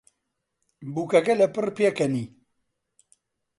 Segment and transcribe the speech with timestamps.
[0.93, 2.25] بووکەکە لەپڕ پێکەنی.